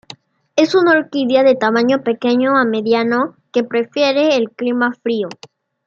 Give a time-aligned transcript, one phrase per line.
[0.55, 5.29] Es una orquídea de tamaño pequeño a mediano, que prefiere el clima frío.